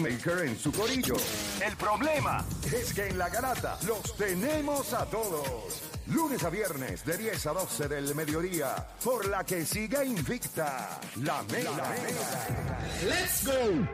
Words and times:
Maker 0.00 0.46
en 0.46 0.56
su 0.56 0.72
corillo. 0.72 1.16
El 1.62 1.76
problema 1.76 2.42
es 2.64 2.94
que 2.94 3.08
en 3.08 3.18
la 3.18 3.28
garata 3.28 3.78
los 3.86 4.16
tenemos 4.16 4.94
a 4.94 5.04
todos. 5.04 5.82
Lunes 6.06 6.42
a 6.44 6.48
viernes 6.48 7.04
de 7.04 7.18
10 7.18 7.46
a 7.48 7.52
12 7.52 7.88
del 7.88 8.14
mediodía, 8.14 8.74
por 9.04 9.28
la 9.28 9.44
que 9.44 9.66
siga 9.66 10.02
invicta 10.02 10.98
la 11.22 11.42
mega. 11.42 11.94
¡Let's 13.04 13.44
go! 13.44 13.86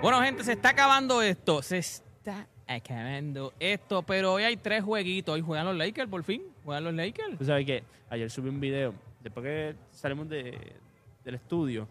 Bueno, 0.00 0.22
gente, 0.22 0.44
se 0.44 0.52
está 0.52 0.68
acabando 0.68 1.20
esto. 1.20 1.62
Se 1.62 1.78
está 1.78 2.46
acabando 2.68 3.54
esto. 3.58 4.04
Pero 4.04 4.34
hoy 4.34 4.44
hay 4.44 4.56
tres 4.56 4.84
jueguitos. 4.84 5.34
Hoy 5.34 5.40
juegan 5.40 5.66
los 5.66 5.74
Lakers, 5.74 6.08
por 6.08 6.22
fin. 6.22 6.44
Juegan 6.64 6.84
los 6.84 6.94
Lakers. 6.94 7.38
Tú 7.38 7.44
sabes 7.44 7.66
que 7.66 7.82
ayer 8.08 8.30
subí 8.30 8.50
un 8.50 8.60
video, 8.60 8.94
después 9.20 9.42
que 9.42 9.74
salimos 9.90 10.28
de, 10.28 10.76
del 11.24 11.34
estudio, 11.34 11.88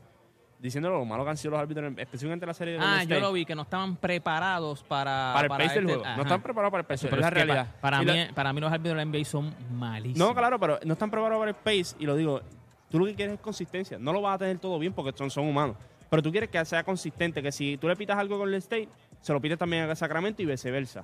diciendo 0.64 0.90
lo 0.90 1.04
malo 1.04 1.24
que 1.26 1.30
han 1.32 1.38
sido 1.38 1.52
los 1.52 1.60
árbitros, 1.60 1.94
específicamente 1.98 2.46
en 2.46 2.48
la 2.48 2.54
serie 2.54 2.74
de 2.76 2.80
Ah, 2.82 3.04
yo 3.04 3.20
lo 3.20 3.34
vi, 3.34 3.46
que 3.46 3.54
no 3.54 3.64
estaban 3.64 3.98
preparados 3.98 4.82
para... 4.84 5.32
para 5.36 5.42
el 5.44 5.50
pace 5.50 5.64
del 5.76 5.84
este- 5.84 5.84
juego. 5.94 6.06
ajá. 6.06 6.16
No 6.16 6.22
están 6.24 6.42
preparados 6.42 6.72
para 6.72 6.82
el 6.82 6.88
pace, 6.88 7.08
Pero 7.10 7.18
es 7.18 7.22
la 7.22 7.28
es 7.28 7.34
que 7.34 7.40
pa- 7.40 7.46
realidad. 7.46 7.76
Para, 7.82 8.02
Y 8.02 8.06
mí, 8.06 8.26
la- 8.28 8.34
para 8.34 8.54
mí 8.54 8.62
los 8.62 8.72
árbitros 8.72 8.92
de 8.98 9.06
la 9.06 9.12
NBA 9.12 9.26
son 9.26 9.54
malísimos. 9.74 10.28
no, 10.30 10.34
claro, 10.34 10.58
pero 10.60 10.80
no 10.86 10.94
están 10.94 11.12
preparados 11.12 11.40
para 11.42 11.50
el 11.52 11.56
pace 11.58 11.96
y 12.00 12.06
lo 12.06 12.16
digo, 12.16 12.42
tú 12.90 12.98
lo 12.98 13.06
que 13.06 13.14
quieres 13.14 13.36
es 13.36 13.42
consistencia. 13.42 14.00
No 14.00 14.14
lo 14.14 14.22
vas 14.22 14.36
a 14.36 14.38
tener 14.40 14.58
todo 14.58 14.80
bien 14.80 14.94
porque 14.94 15.12
son, 15.18 15.30
son 15.30 15.46
humanos. 15.48 15.76
Pero 16.10 16.24
tú 16.24 16.32
quieres 16.32 16.50
que 16.50 16.64
sea 16.64 16.84
consistente, 16.84 17.42
que 17.44 17.52
si 17.52 17.76
tú 17.78 17.88
le 17.90 17.96
pitas 17.98 18.18
algo 18.18 18.38
con 18.40 18.48
el 18.48 18.56
State, 18.56 18.88
se 19.20 19.34
lo 19.34 19.42
pides 19.42 19.58
también 19.60 19.90
a 19.90 19.96
Sacramento 19.96 20.42
y 20.42 20.46
viceversa. 20.46 21.04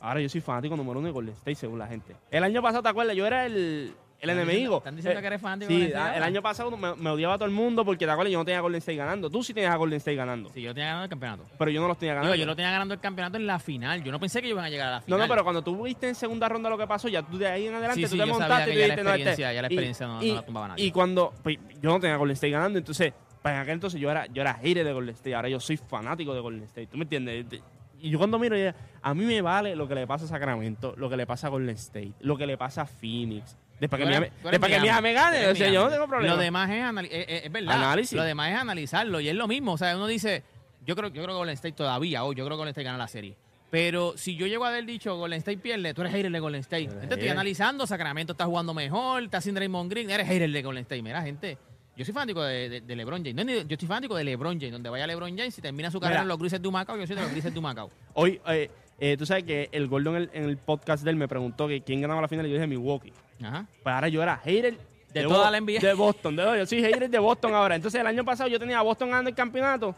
Ahora 0.00 0.20
yo 0.20 0.28
soy 0.28 0.40
fanático 0.40 0.76
número 0.76 1.00
uno 1.00 1.08
de 1.08 1.12
Golden 1.12 1.34
State, 1.34 1.56
según 1.56 1.80
la 1.80 1.88
gente. 1.88 2.14
El 2.30 2.44
año 2.44 2.62
pasado, 2.62 2.82
¿te 2.84 2.88
acuerdas? 2.90 3.16
Yo 3.16 3.26
era 3.26 3.44
el, 3.46 3.92
el 4.20 4.30
¿Están 4.30 4.48
enemigo. 4.48 4.78
están 4.78 4.96
diciendo 4.96 5.18
Eh, 5.18 5.22
que 5.22 5.26
eres 5.28 5.40
fanático 5.40 5.72
de 5.72 5.78
Sí, 5.86 5.92
el 5.92 6.22
año 6.24 6.42
pasado 6.42 6.76
me, 6.76 6.94
me 6.96 7.10
odiaba 7.10 7.34
a 7.34 7.38
todo 7.38 7.46
el 7.46 7.54
mundo 7.54 7.84
porque, 7.84 8.04
¿te 8.04 8.10
acuerdas? 8.10 8.32
Yo 8.32 8.38
no 8.38 8.44
tenía 8.44 8.58
a 8.58 8.62
Golden 8.62 8.78
State 8.78 8.96
ganando. 8.96 9.30
Tú 9.30 9.44
sí 9.44 9.54
tenías 9.54 9.72
a 9.72 9.76
Golden 9.76 9.96
State 9.98 10.16
ganando. 10.16 10.50
Sí, 10.52 10.60
yo 10.60 10.74
tenía 10.74 10.86
ganando 10.88 11.04
el 11.04 11.10
campeonato. 11.10 11.44
Pero 11.56 11.70
yo 11.70 11.80
no 11.80 11.86
los 11.88 11.98
tenía 11.98 12.14
ganando. 12.14 12.32
Digo, 12.32 12.40
yo 12.42 12.46
lo 12.46 12.56
tenía 12.56 12.70
ganando 12.72 12.94
el 12.94 13.00
campeonato 13.00 13.36
en 13.36 13.46
la 13.46 13.58
final. 13.60 14.02
Yo 14.02 14.10
no 14.10 14.18
pensé 14.18 14.42
que 14.42 14.48
iban 14.48 14.64
a 14.64 14.70
llegar 14.70 14.88
a 14.88 14.90
la 14.90 14.98
No, 14.98 15.04
final. 15.04 15.20
no, 15.20 15.28
pero 15.28 15.44
cuando 15.44 15.62
tú 15.62 15.84
viste 15.84 16.08
en 16.08 16.14
segunda 16.16 16.48
ronda 16.48 16.68
lo 16.68 16.76
que 16.78 16.86
pasó, 16.88 17.08
ya 17.08 17.22
tú 17.22 17.38
de 17.38 17.46
ahí 17.46 17.66
en 17.68 17.74
adelante 17.74 17.94
Sí, 17.96 18.02
tú 18.02 18.08
sí, 18.08 18.12
te 18.18 18.18
yo 18.18 18.32
sabía 18.34 18.40
montaste 18.48 18.64
que 18.64 18.76
y 18.76 18.78
ya 18.80 18.84
tú 18.84 18.90
dijiste, 18.90 19.04
no, 19.04 19.10
este- 19.10 19.20
experiencia- 19.22 19.52
ya 19.52 19.62
la 19.62 19.68
y- 19.68 19.70
experiencia 19.74 20.06
no- 20.08 20.14
no 20.16 20.22
y, 20.24 20.32
la 20.32 20.42
tumbaba 20.42 20.68
nadie. 20.68 20.84
Y 20.84 20.90
cuando 20.90 21.32
pues, 21.42 21.58
yo 21.80 21.90
no 21.90 22.00
tenía 22.00 22.14
a 22.14 22.18
Golden 22.18 22.34
State 22.34 22.50
ganando, 22.50 22.78
entonces, 22.78 23.12
pues 23.40 23.54
en 23.54 23.60
aquel 23.60 23.74
entonces 23.74 24.00
yo 24.00 24.10
era, 24.10 24.26
yo 24.26 24.42
era 24.42 24.54
hater 24.54 24.84
de 24.84 24.92
Golden 24.92 25.14
State, 25.14 25.34
ahora 25.36 25.48
yo 25.48 25.60
soy 25.60 25.76
fanático 25.76 26.34
de 26.34 26.40
Golden 26.40 26.64
State, 26.64 26.88
¿tú 26.88 26.96
me 26.98 27.04
entiendes? 27.04 27.48
De- 27.48 27.62
Y 28.00 28.10
yo 28.10 28.18
cuando 28.18 28.38
miro, 28.38 28.56
a 29.02 29.14
mí 29.14 29.24
me 29.24 29.40
vale 29.42 29.74
lo 29.76 29.88
que 29.88 29.94
le 29.96 30.06
pasa 30.06 30.24
a 30.24 30.28
Sacramento, 30.28 30.94
lo 30.96 31.08
que 31.08 31.16
le 31.16 31.26
pasa 31.26 31.46
a 31.48 31.50
Golden 31.50 31.74
State, 31.76 32.12
lo 32.20 32.36
que 32.36 32.46
le 32.46 32.56
pasa 32.56 32.82
a 32.82 32.86
Phoenix. 32.86 33.56
Después 33.80 34.00
que, 34.02 34.06
mi, 34.08 34.26
después 34.50 34.72
que 34.72 34.80
mi 34.80 34.86
hija 34.86 35.00
me 35.00 35.12
gane, 35.12 35.36
Eres 35.38 35.52
o 35.52 35.54
sea, 35.54 35.68
yo 35.70 35.84
no 35.84 35.90
tengo 35.90 36.08
problema. 36.08 36.34
Lo 36.34 36.40
demás 36.40 36.68
es, 36.70 36.76
eh, 36.84 37.08
eh, 37.10 37.40
es 37.44 37.52
verdad. 37.52 37.76
Análisis. 37.76 38.16
Lo 38.16 38.24
demás 38.24 38.50
es 38.50 38.56
analizarlo 38.56 39.20
y 39.20 39.28
es 39.28 39.34
lo 39.36 39.46
mismo. 39.46 39.72
O 39.74 39.78
sea, 39.78 39.94
uno 39.96 40.06
dice, 40.06 40.42
yo 40.84 40.96
creo, 40.96 41.08
yo 41.10 41.22
creo 41.22 41.28
que 41.34 41.38
Golden 41.38 41.54
State 41.54 41.74
todavía, 41.76 42.24
hoy 42.24 42.34
yo 42.34 42.44
creo 42.44 42.56
que 42.56 42.58
Golden 42.58 42.70
State 42.72 42.84
gana 42.84 42.98
la 42.98 43.08
serie. 43.08 43.36
Pero 43.70 44.14
si 44.16 44.34
yo 44.34 44.46
llego 44.46 44.64
a 44.64 44.68
haber 44.68 44.86
dicho 44.86 45.14
Golden 45.16 45.38
State 45.38 45.58
pierde, 45.58 45.92
tú 45.94 46.00
eres 46.00 46.12
hater 46.14 46.32
de 46.32 46.40
Golden 46.40 46.60
State. 46.62 46.84
Entonces 46.84 47.02
estoy 47.04 47.18
hater. 47.20 47.32
analizando, 47.32 47.86
Sacramento 47.86 48.32
está 48.32 48.46
jugando 48.46 48.72
mejor, 48.74 49.22
está 49.24 49.40
sin 49.40 49.54
Draymond 49.54 49.90
Green, 49.90 50.10
eres 50.10 50.26
hater 50.26 50.50
de 50.50 50.62
Golden 50.62 50.82
State. 50.82 51.02
Mira, 51.02 51.20
gente, 51.22 51.58
yo 51.94 52.04
soy 52.04 52.14
fanático 52.14 52.42
de, 52.42 52.68
de- 52.70 52.80
de 52.80 52.96
LeBron 52.96 53.18
James. 53.22 53.34
No, 53.34 53.44
ni- 53.44 53.64
yo 53.66 53.76
soy 53.78 53.86
fanático 53.86 54.16
de 54.16 54.24
LeBron 54.24 54.58
James. 54.58 54.72
Donde 54.72 54.88
vaya 54.88 55.06
LeBron 55.06 55.36
James, 55.36 55.54
si 55.54 55.60
termina 55.60 55.90
su 55.90 56.00
carrera 56.00 56.20
Mira. 56.20 56.22
en 56.22 56.28
los 56.28 56.38
Grises 56.38 56.62
de 56.62 56.66
Humacao, 56.68 56.96
yo 56.96 57.06
soy 57.06 57.14
de 57.16 57.22
los 57.22 57.30
Grises 57.30 57.52
de 57.52 57.58
Humacao. 57.58 57.90
Hoy, 58.14 58.40
eh, 58.48 58.70
eh, 58.98 59.16
tú 59.18 59.26
sabes 59.26 59.44
que 59.44 59.68
el 59.70 59.86
Gordon 59.86 60.16
en 60.16 60.22
el, 60.22 60.30
en 60.32 60.44
el 60.44 60.56
podcast 60.56 61.04
de 61.04 61.10
él 61.10 61.16
me 61.16 61.28
preguntó 61.28 61.68
que 61.68 61.82
quién 61.82 62.00
ganaba 62.00 62.22
la 62.22 62.28
final 62.28 62.46
y 62.46 62.48
yo 62.48 62.54
dije 62.54 62.66
Milwaukee. 62.66 63.12
Ajá. 63.42 63.66
Pues 63.82 63.94
ahora 63.94 64.08
yo 64.08 64.22
era 64.22 64.36
hater 64.38 64.76
De 65.12 65.22
toda 65.22 65.46
Bo- 65.46 65.50
la 65.50 65.60
NBA. 65.60 65.80
De 65.80 65.94
Boston. 65.94 66.36
De, 66.36 66.42
yo 66.58 66.66
soy 66.66 66.82
hater 66.82 67.08
de 67.08 67.18
Boston 67.18 67.54
ahora. 67.54 67.74
Entonces 67.76 68.00
el 68.00 68.06
año 68.06 68.24
pasado 68.24 68.48
yo 68.48 68.58
tenía 68.58 68.78
a 68.78 68.82
Boston 68.82 69.10
ganando 69.10 69.30
el 69.30 69.36
campeonato. 69.36 69.94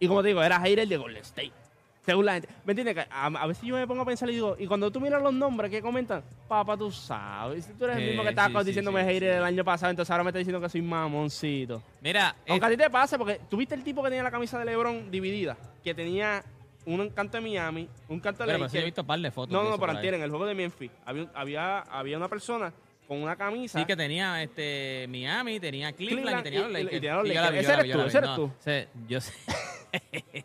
Y 0.00 0.06
como 0.08 0.22
te 0.22 0.28
digo, 0.28 0.42
era 0.42 0.58
hater 0.60 0.86
de 0.86 0.96
Golden 0.96 1.22
State. 1.22 1.52
Según 2.04 2.26
la 2.26 2.34
gente. 2.34 2.48
¿Me 2.66 2.72
entiendes? 2.72 3.06
A, 3.10 3.26
a 3.26 3.46
veces 3.46 3.64
yo 3.64 3.74
me 3.76 3.86
pongo 3.86 4.02
a 4.02 4.04
pensar 4.04 4.28
y 4.28 4.34
digo, 4.34 4.56
y 4.58 4.66
cuando 4.66 4.90
tú 4.90 5.00
miras 5.00 5.22
los 5.22 5.32
nombres 5.32 5.70
que 5.70 5.80
comentan, 5.80 6.22
papá, 6.46 6.76
tú 6.76 6.92
sabes. 6.92 7.66
Tú 7.78 7.84
eres 7.86 7.96
el 7.96 8.08
mismo 8.08 8.22
que 8.22 8.28
estabas 8.28 8.52
sí, 8.52 8.58
sí, 8.58 8.64
diciéndome 8.66 9.00
sí, 9.02 9.06
hater 9.08 9.36
el 9.38 9.44
año 9.44 9.64
pasado, 9.64 9.88
entonces 9.90 10.10
ahora 10.10 10.22
me 10.24 10.28
estás 10.28 10.40
diciendo 10.40 10.60
que 10.60 10.68
soy 10.68 10.82
mamoncito. 10.82 11.82
Mira, 12.02 12.36
Aunque 12.46 12.66
eh, 12.66 12.68
a 12.68 12.70
ti 12.72 12.76
te 12.76 12.90
pasa, 12.90 13.16
porque 13.16 13.40
tuviste 13.48 13.74
el 13.74 13.82
tipo 13.82 14.02
que 14.02 14.10
tenía 14.10 14.22
la 14.22 14.30
camisa 14.30 14.58
de 14.58 14.66
LeBron 14.66 15.10
dividida, 15.10 15.56
que 15.82 15.94
tenía 15.94 16.44
un 16.84 17.08
canto 17.08 17.38
de 17.38 17.42
Miami, 17.42 17.88
un 18.08 18.20
canto 18.20 18.42
de 18.42 18.48
pero, 18.48 18.58
pero 18.58 18.68
sí 18.68 18.76
he 18.76 18.84
visto 18.84 19.00
un 19.00 19.06
par 19.06 19.18
de 19.20 19.30
fotos. 19.30 19.52
No, 19.52 19.64
de 19.64 19.70
no, 19.70 19.78
pero 19.78 19.92
antier, 19.92 20.12
en 20.12 20.22
el 20.24 20.28
juego 20.28 20.44
de 20.44 20.54
Memphis, 20.54 20.90
había, 21.06 21.30
había, 21.34 21.78
había 21.78 22.18
una 22.18 22.28
persona 22.28 22.70
con 23.06 23.22
una 23.22 23.36
camisa. 23.36 23.78
Sí, 23.78 23.84
que 23.84 23.96
tenía 23.96 24.42
este 24.42 25.06
Miami, 25.08 25.60
tenía 25.60 25.92
Cleveland, 25.92 26.40
Cleveland 26.40 26.40
y 26.40 26.42
tenía 26.44 26.60
los 26.60 26.68
y- 26.68 26.72
y- 26.72 26.84
Lakers. 26.84 27.00
tenía 27.00 27.14
los 27.16 27.28
Lakers. 27.28 27.56
Ese 27.56 27.72
eres 27.72 27.92
tú, 27.92 28.00
ese 28.00 28.18
eres 28.18 28.34
tú. 28.34 28.50
sé, 28.60 28.88
yo 29.08 29.20
sé. 29.20 29.32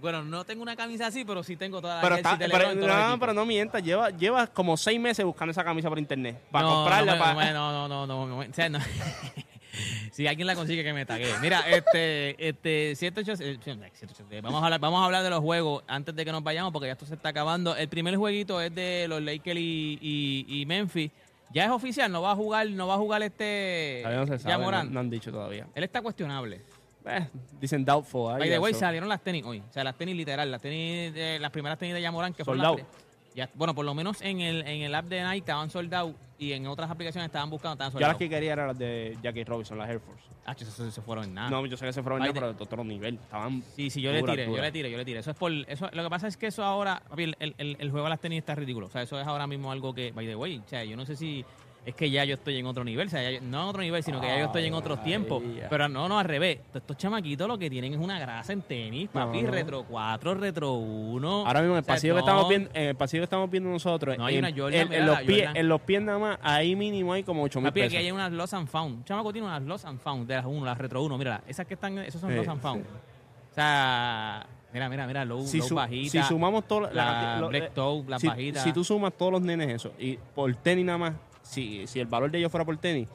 bueno, 0.00 0.22
no 0.22 0.44
tengo 0.44 0.62
una 0.62 0.76
camisa 0.76 1.06
así, 1.06 1.24
pero 1.24 1.42
sí 1.42 1.56
tengo 1.56 1.80
toda 1.80 1.96
la 1.96 2.00
Pero, 2.02 2.16
está, 2.16 2.38
pero, 2.38 2.74
no, 2.74 3.18
pero 3.18 3.32
no 3.32 3.44
mientas, 3.44 3.82
lleva, 3.82 4.10
lleva 4.10 4.46
como 4.46 4.76
seis 4.76 5.00
meses 5.00 5.24
buscando 5.24 5.50
esa 5.50 5.64
camisa 5.64 5.88
por 5.88 5.98
internet. 5.98 6.40
Para 6.50 6.66
no, 6.66 6.74
comprarla. 6.76 7.12
no, 7.14 7.18
para... 7.18 7.52
no, 7.52 7.72
no, 7.72 7.88
no, 7.88 8.06
no, 8.06 8.26
no, 8.26 8.38
o 8.38 8.52
sea, 8.52 8.68
no. 8.68 8.78
si 10.12 10.26
alguien 10.26 10.46
la 10.46 10.54
consigue 10.54 10.84
que 10.84 10.92
me 10.92 11.04
tague. 11.04 11.26
Mira, 11.40 11.60
este, 11.68 12.48
este, 12.48 12.94
108, 12.94 13.32
eh, 13.40 13.58
108, 13.62 14.24
vamos 14.42 14.62
a 14.62 14.66
hablar, 14.66 14.80
vamos 14.80 15.02
a 15.02 15.06
hablar 15.06 15.22
de 15.24 15.30
los 15.30 15.40
juegos 15.40 15.82
antes 15.88 16.14
de 16.14 16.24
que 16.24 16.30
nos 16.32 16.44
vayamos 16.44 16.72
porque 16.72 16.86
ya 16.86 16.92
esto 16.92 17.06
se 17.06 17.14
está 17.14 17.30
acabando. 17.30 17.74
El 17.76 17.88
primer 17.88 18.16
jueguito 18.16 18.60
es 18.60 18.72
de 18.74 19.06
los 19.08 19.20
Lakers 19.22 19.58
y, 19.58 19.98
y, 20.00 20.60
y 20.60 20.66
Memphis. 20.66 21.10
Ya 21.54 21.64
es 21.66 21.70
oficial, 21.70 22.10
no 22.10 22.20
va 22.20 22.32
a 22.32 22.34
jugar, 22.34 22.68
no 22.68 22.86
va 22.88 22.94
a 22.94 22.98
jugar 22.98 23.22
este 23.22 24.00
Todavía 24.02 24.20
no 24.20 24.26
se 24.26 24.38
sabe, 24.38 24.50
ya 24.52 24.58
no, 24.58 24.64
Morant. 24.64 24.90
no 24.90 25.00
han 25.00 25.08
dicho 25.08 25.30
todavía. 25.30 25.66
Él 25.74 25.84
está 25.84 26.02
cuestionable. 26.02 26.60
Eh, 27.06 27.28
dicen 27.60 27.84
doubtful. 27.84 28.38
By 28.38 28.48
the 28.50 28.58
way, 28.58 28.74
salieron 28.74 29.08
las 29.08 29.22
tenis 29.22 29.44
hoy. 29.44 29.60
O 29.60 29.72
sea, 29.72 29.84
las 29.84 29.94
tenis 29.96 30.16
literal, 30.16 30.50
las 30.50 30.60
tenis, 30.60 31.14
de- 31.14 31.38
las 31.38 31.50
primeras 31.50 31.78
tenis 31.78 31.94
de 31.94 32.02
Yamorán 32.02 32.32
que 32.34 32.44
fueron 32.44 32.64
Sold 32.64 32.78
las 32.80 32.86
out. 32.86 32.94
Ya, 33.34 33.50
Bueno, 33.54 33.74
por 33.74 33.84
lo 33.84 33.94
menos 33.94 34.20
en 34.22 34.40
el, 34.40 34.66
en 34.66 34.82
el 34.82 34.94
app 34.94 35.06
de 35.06 35.22
Nike 35.22 35.38
estaban 35.38 35.70
sold 35.70 35.92
y 36.38 36.52
en 36.52 36.66
otras 36.66 36.90
aplicaciones 36.90 37.26
estaban 37.26 37.48
buscando, 37.50 37.74
estaban 37.74 37.92
Yo 38.00 38.08
las 38.08 38.16
que 38.16 38.28
quería 38.28 38.52
eran 38.54 38.68
las 38.68 38.78
de 38.78 39.16
Jackie 39.22 39.44
Robinson, 39.44 39.78
las 39.78 39.88
Air 39.88 40.00
Force. 40.00 40.22
Ah, 40.46 40.54
eso 40.58 40.90
se 40.90 41.00
fueron 41.00 41.24
en 41.24 41.34
nada. 41.34 41.48
No, 41.48 41.64
yo 41.64 41.76
sé 41.76 41.86
que 41.86 41.92
se 41.92 42.02
fueron 42.02 42.18
By 42.18 42.28
ya, 42.28 42.32
the- 42.34 42.40
pero 42.40 42.52
de 42.52 42.62
otro 42.62 42.84
nivel. 42.84 43.14
Estaban 43.14 43.62
Sí, 43.74 43.88
sí, 43.88 44.02
yo 44.02 44.12
le 44.12 44.20
duras, 44.20 44.34
tiré, 44.34 44.44
yo 44.46 44.50
duras. 44.50 44.64
le 44.66 44.72
tiré, 44.72 44.90
yo 44.90 44.96
le 44.98 45.04
tiré. 45.04 45.20
Eso 45.20 45.30
es 45.30 45.36
por, 45.36 45.52
eso, 45.52 45.88
lo 45.92 46.02
que 46.04 46.10
pasa 46.10 46.26
es 46.28 46.36
que 46.36 46.48
eso 46.48 46.62
ahora, 46.64 47.02
papi, 47.08 47.32
el, 47.38 47.54
el, 47.58 47.76
el 47.78 47.90
juego 47.90 48.04
de 48.06 48.10
las 48.10 48.20
tenis 48.20 48.38
está 48.40 48.54
ridículo. 48.54 48.88
O 48.88 48.90
sea, 48.90 49.02
eso 49.02 49.18
es 49.20 49.26
ahora 49.26 49.46
mismo 49.46 49.72
algo 49.72 49.94
que, 49.94 50.12
by 50.12 50.26
the 50.26 50.36
way, 50.36 50.58
o 50.58 50.68
sea, 50.68 50.84
yo 50.84 50.96
no 50.96 51.06
sé 51.06 51.16
si 51.16 51.44
es 51.86 51.94
que 51.94 52.10
ya 52.10 52.24
yo 52.24 52.34
estoy 52.34 52.56
en 52.58 52.66
otro 52.66 52.82
nivel, 52.84 53.08
o 53.08 53.10
sea, 53.10 53.22
ya 53.22 53.30
yo- 53.38 53.40
no 53.42 53.62
en 53.62 53.68
otro 53.68 53.82
nivel, 53.82 54.02
sino 54.02 54.20
que 54.20 54.26
ya 54.26 54.38
yo 54.38 54.46
estoy 54.46 54.64
en 54.64 54.74
otros 54.74 54.98
Ay, 55.00 55.04
tiempos. 55.04 55.42
ya. 55.54 55.68
Pero 55.68 55.88
no, 55.88 56.08
no, 56.08 56.18
al 56.18 56.24
revés. 56.24 56.60
Estos 56.72 56.96
chamaquitos 56.96 57.46
lo 57.46 57.58
que 57.58 57.68
tienen 57.68 57.92
es 57.92 57.98
una 58.00 58.18
grasa 58.18 58.52
en 58.54 58.62
tenis, 58.62 59.08
papi, 59.10 59.42
No, 59.42 59.48
no. 59.48 59.52
retro 59.54 59.84
4, 59.88 60.34
retro 60.34 60.72
1. 60.72 61.46
Ahora 61.46 61.60
mismo 61.60 61.74
en 61.74 61.78
el 61.78 61.82
O 61.82 61.84
sea, 61.84 61.94
pasillo 61.94 62.14
que 62.14 62.20
estamos 62.20 62.48
viendo, 62.48 62.70
en 62.72 62.82
el 62.88 62.94
pasillo 62.96 63.20
que 63.20 63.24
estamos 63.24 63.50
viendo 63.50 63.68
nosotros, 63.70 64.16
hay 64.18 64.36
en, 64.36 64.44
una 64.44 64.56
Jordan, 64.56 64.80
en- 64.80 64.88
mira, 64.88 65.00
en 65.00 65.06
los 65.06 65.20
la 65.20 65.26
pies, 65.26 65.38
Jordan. 65.40 65.56
en 65.56 65.68
los 65.68 65.80
pies 65.82 66.02
nada 66.02 66.18
más, 66.18 66.38
ahí 66.42 66.74
mínimo 66.76 67.12
hay 67.12 67.22
como 67.22 67.42
8 67.42 67.60
mil 67.60 67.68
Papi, 67.70 67.82
aquí 67.82 67.96
hay 67.96 68.10
unas 68.10 68.32
Lost 68.32 68.54
and 68.54 68.68
Found. 68.68 68.94
Un 68.98 69.04
chamaco 69.04 69.32
tiene 69.32 69.46
unas 69.46 69.62
Lost 69.62 69.84
and 69.84 70.00
Found 70.00 70.26
de 70.26 70.34
las 70.36 70.46
1, 70.46 70.64
las 70.64 70.78
Retro 70.78 71.02
1. 71.02 71.18
Mira, 71.18 71.42
esas 71.46 71.66
que 71.66 71.74
están, 71.74 71.98
esos 71.98 72.20
son 72.20 72.30
Sí, 72.30 72.36
Lost 72.36 72.48
and 72.48 72.60
Found. 72.62 72.84
O 72.86 73.54
sea, 73.54 74.46
mira, 74.72 74.88
mira, 74.88 75.06
mira, 75.06 75.24
low, 75.24 75.46
si, 75.46 75.58
low 75.58 75.68
su- 75.68 75.74
bajita. 75.74 76.10
si 76.10 76.22
sumamos 76.28 76.66
todo 76.66 76.80
la 76.90 77.40
toe, 77.74 78.04
la 78.08 78.18
si, 78.18 78.26
bajita. 78.26 78.60
si 78.60 78.72
tú 78.72 78.82
sumas 78.82 79.12
todos 79.12 79.32
los 79.32 79.42
nenes 79.42 79.68
eso 79.68 79.92
y 79.98 80.16
por 80.34 80.52
tenis 80.56 80.84
nada 80.84 80.98
más, 80.98 81.12
si, 81.44 81.86
si 81.86 82.00
el 82.00 82.06
valor 82.06 82.30
de 82.30 82.38
ellos 82.38 82.50
fuera 82.50 82.64
por 82.64 82.76
tenis, 82.78 83.06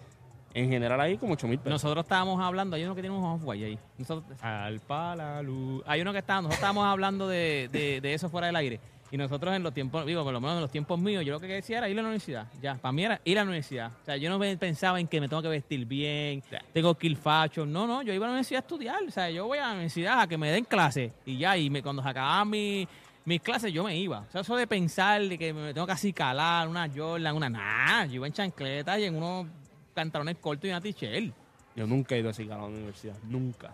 en 0.53 0.69
general 0.69 0.99
ahí 1.01 1.17
como 1.17 1.33
8 1.33 1.47
mil 1.47 1.59
pesos. 1.59 1.71
Nosotros 1.83 2.05
estábamos 2.05 2.41
hablando, 2.41 2.75
hay 2.75 2.83
uno 2.83 2.95
que 2.95 3.01
tiene 3.01 3.15
un 3.15 3.23
off-white 3.23 3.65
ahí. 3.65 3.79
Nosotros, 3.97 4.41
al 4.41 4.79
palalu. 4.79 5.83
Hay 5.85 6.01
uno 6.01 6.11
que 6.11 6.19
está, 6.19 6.35
nosotros 6.35 6.55
estábamos 6.55 6.85
hablando 6.85 7.27
de, 7.27 7.69
de, 7.71 7.99
de 8.01 8.13
eso 8.13 8.29
fuera 8.29 8.47
del 8.47 8.55
aire. 8.55 8.79
Y 9.11 9.17
nosotros 9.17 9.55
en 9.55 9.63
los 9.63 9.73
tiempos, 9.73 10.05
digo, 10.05 10.23
por 10.23 10.31
lo 10.31 10.39
menos 10.39 10.55
en 10.57 10.61
los 10.61 10.71
tiempos 10.71 10.99
míos, 10.99 11.25
yo 11.25 11.33
lo 11.33 11.39
que 11.39 11.47
decía 11.47 11.79
era 11.79 11.89
ir 11.89 11.97
a 11.97 12.01
la 12.03 12.09
universidad. 12.09 12.45
Ya, 12.61 12.75
para 12.75 12.91
mí 12.91 13.03
era 13.03 13.19
ir 13.25 13.39
a 13.39 13.41
la 13.41 13.47
universidad. 13.47 13.91
O 14.01 14.05
sea, 14.05 14.17
yo 14.17 14.29
no 14.29 14.39
pensaba 14.59 14.99
en 14.99 15.07
que 15.07 15.19
me 15.19 15.27
tengo 15.27 15.41
que 15.41 15.47
vestir 15.47 15.83
bien, 15.85 16.43
tengo 16.73 16.93
que 16.95 17.07
ir 17.07 17.17
fashion. 17.17 17.71
No, 17.73 17.87
no, 17.87 18.03
yo 18.03 18.13
iba 18.13 18.25
a 18.25 18.29
la 18.29 18.33
universidad 18.33 18.59
a 18.59 18.61
estudiar. 18.61 19.03
O 19.07 19.09
sea, 19.11 19.29
yo 19.31 19.47
voy 19.47 19.57
a 19.57 19.67
la 19.67 19.71
universidad 19.73 20.21
a 20.21 20.27
que 20.27 20.37
me 20.37 20.51
den 20.51 20.63
clases. 20.63 21.11
Y 21.25 21.37
ya, 21.37 21.57
y 21.57 21.71
me, 21.71 21.81
cuando 21.81 22.03
se 22.03 22.09
acababan 22.09 22.49
mi- 22.51 22.87
mis 23.29 23.41
clases, 23.41 23.71
yo 23.71 23.83
me 23.83 23.95
iba. 23.95 24.19
O 24.27 24.31
sea, 24.31 24.41
eso 24.41 24.55
de 24.55 24.65
pensar 24.67 25.21
de 25.21 25.37
que 25.37 25.53
me 25.53 25.73
tengo 25.73 25.85
que 25.87 25.93
así 25.93 26.11
calar, 26.11 26.67
una 26.67 26.89
Jordan, 26.93 27.35
una 27.35 27.49
nada. 27.49 28.05
Yo 28.07 28.15
iba 28.15 28.27
en 28.27 28.33
chancletas 28.33 28.99
y 28.99 29.05
en 29.05 29.15
unos 29.15 29.47
pantalones 29.93 30.37
cortos 30.41 30.65
y 30.65 30.69
una 30.69 30.81
t-shirt. 30.81 31.33
Yo 31.75 31.85
nunca 31.87 32.15
he 32.15 32.19
ido 32.19 32.29
así 32.29 32.43
a 32.43 32.57
la 32.57 32.63
universidad, 32.65 33.15
nunca. 33.23 33.73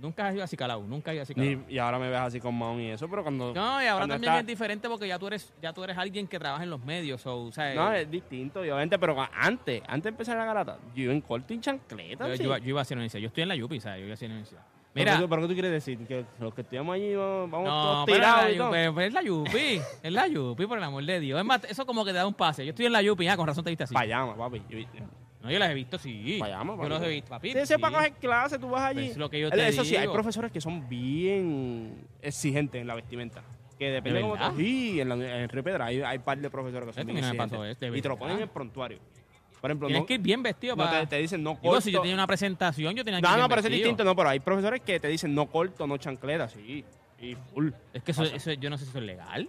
Nunca 0.00 0.26
has 0.28 0.34
ido 0.34 0.42
así 0.42 0.56
calado, 0.56 0.82
nunca 0.82 1.10
has 1.10 1.14
ido 1.14 1.22
así 1.22 1.34
calado. 1.34 1.56
Ni- 1.68 1.74
y 1.74 1.78
ahora 1.78 1.98
me 1.98 2.08
ves 2.08 2.18
así 2.18 2.40
con 2.40 2.56
Mahon 2.56 2.80
y 2.80 2.90
eso, 2.90 3.06
pero 3.08 3.22
cuando... 3.22 3.52
No, 3.54 3.82
y 3.82 3.86
ahora 3.86 3.98
cuando 4.06 4.14
también 4.14 4.32
está- 4.32 4.40
es 4.40 4.46
diferente 4.46 4.88
porque 4.88 5.06
ya 5.06 5.18
tú 5.18 5.26
eres 5.26 5.52
ya 5.60 5.72
tú 5.74 5.84
eres 5.84 5.96
alguien 5.98 6.26
que 6.26 6.38
trabaja 6.38 6.64
en 6.64 6.70
los 6.70 6.82
medios. 6.82 7.24
o 7.26 7.42
o 7.44 7.52
sea, 7.52 7.74
No, 7.74 7.92
eh, 7.92 8.02
es 8.02 8.10
distinto, 8.10 8.60
obviamente, 8.60 8.98
pero 8.98 9.14
antes, 9.32 9.82
antes 9.86 10.04
de 10.04 10.08
empezar 10.08 10.36
la 10.38 10.46
garata, 10.46 10.78
yo 10.94 11.02
iba 11.04 11.12
en 11.12 11.20
corto 11.20 11.52
y 11.52 11.60
chancleta. 11.60 12.34
yo, 12.34 12.44
iba, 12.44 12.58
yo 12.58 12.68
iba 12.70 12.80
a 12.80 12.82
hacer 12.82 12.96
universidad. 12.96 13.20
Yo 13.20 13.28
estoy 13.28 13.42
en 13.42 13.48
la 13.50 13.56
Yupi, 13.56 13.78
¿sabes? 13.78 13.98
Yo 14.00 14.04
iba 14.06 14.12
a 14.12 14.14
hacer 14.14 14.30
universidad. 14.30 14.62
¿Pero 14.92 15.04
Mira, 15.04 15.16
qué 15.16 15.22
tú- 15.22 15.28
¿Pero 15.28 15.42
qué 15.42 15.48
tú 15.48 15.52
quieres 15.54 15.70
decir? 15.70 15.98
¿Que 16.06 16.24
los 16.40 16.52
que 16.52 16.62
estudiamos 16.62 16.94
allí 16.96 17.14
vamos, 17.14 17.50
no, 17.50 17.64
todos 17.64 18.06
tirados 18.06 18.44
la 18.44 18.50
y 18.50 18.56
todo? 18.56 18.66
Yupi, 18.70 18.94
pero 18.94 19.00
es 19.06 19.12
la 19.12 19.22
Yupi. 19.22 19.80
es 20.02 20.12
la 20.12 20.26
Yupi, 20.26 20.66
por 20.66 20.78
el 20.78 20.84
amor 20.84 21.04
de 21.04 21.20
Dios. 21.20 21.38
Es 21.38 21.44
más, 21.46 21.62
eso 21.64 21.86
como 21.86 22.04
que 22.04 22.10
te 22.10 22.16
da 22.18 22.26
un 22.26 22.34
pase. 22.34 22.64
Yo 22.64 22.70
estoy 22.70 22.86
en 22.86 22.92
la 22.92 23.00
Yupi, 23.02 23.24
ya, 23.24 23.36
con 23.36 23.46
razón 23.46 23.62
te 23.62 23.70
viste 23.70 23.84
así. 23.84 23.94
Payama, 23.94 24.36
papi. 24.36 24.62
Yo- 24.68 24.78
No, 25.42 25.50
yo 25.50 25.58
las 25.58 25.70
he 25.70 25.74
visto, 25.74 25.96
sí. 25.98 26.38
Vayamos, 26.40 26.76
yo 26.76 26.82
los 26.82 26.90
vamos. 26.98 27.06
he 27.06 27.10
visto, 27.14 27.30
papi. 27.30 27.52
Sí. 27.64 27.74
para 27.78 27.96
coger 27.96 28.12
clase, 28.14 28.58
tú 28.58 28.68
vas 28.68 28.82
allí. 28.82 29.00
Pues 29.00 29.10
es 29.12 29.16
lo 29.16 29.30
que 29.30 29.40
yo 29.40 29.46
Eh, 29.48 29.50
te 29.52 29.68
Eso 29.68 29.84
sí, 29.84 29.94
hay 29.96 30.08
profesores 30.08 30.50
que 30.50 30.60
son 30.60 30.86
bien 30.88 31.94
exigentes 32.20 32.80
en 32.80 32.86
la 32.88 32.94
vestimenta. 32.96 33.42
Que 33.78 33.90
depende 33.90 34.18
¿De 34.18 34.22
cómo 34.28 34.36
tú- 34.36 34.56
Sí, 34.58 35.00
en, 35.00 35.08
la, 35.08 35.14
en 35.14 35.48
Río 35.48 35.64
Piedra 35.64 35.86
hay, 35.86 36.02
hay 36.02 36.18
par 36.18 36.36
de 36.36 36.50
profesores 36.50 36.88
que 36.88 36.92
son 36.92 37.00
Esto 37.02 37.12
bien 37.14 37.24
exigentes. 37.24 37.50
pasó, 37.58 37.64
este, 37.64 37.96
y 37.96 38.02
te 38.02 38.08
lo 38.08 38.18
ponen 38.18 38.36
en 38.36 38.42
el 38.42 38.48
prontuario. 38.50 38.98
Por 39.60 39.70
ejemplo, 39.70 39.88
Tienes 39.88 40.02
no, 40.02 40.06
que 40.06 40.14
ir 40.14 40.20
bien 40.20 40.42
vestido 40.42 40.74
no 40.76 40.84
para... 40.84 41.00
te, 41.00 41.06
te 41.08 41.16
dicen 41.18 41.42
no 41.42 41.50
Digo, 41.50 41.60
corto. 41.62 41.80
si 41.82 41.92
yo 41.92 42.00
tenía 42.00 42.14
una 42.14 42.26
presentación, 42.26 42.94
yo 42.94 43.04
tenía 43.04 43.20
que 43.20 43.26
ir 43.26 43.30
bien 43.30 43.40
no, 43.42 43.48
pero 43.48 43.60
es 43.60 43.70
distinto. 43.70 44.04
No, 44.04 44.16
pero 44.16 44.28
hay 44.30 44.40
profesores 44.40 44.80
que 44.80 44.98
te 44.98 45.08
dicen 45.08 45.34
no 45.34 45.46
corto, 45.46 45.86
no 45.86 45.96
chancleta, 45.98 46.48
sí. 46.48 46.84
Y 47.20 47.34
full. 47.52 47.70
Es 47.92 48.02
que 48.02 48.12
eso, 48.12 48.24
eso- 48.24 48.52
yo 48.52 48.70
no 48.70 48.78
sé 48.78 48.84
si 48.84 48.90
eso 48.90 48.98
es 49.00 49.04
legal. 49.04 49.48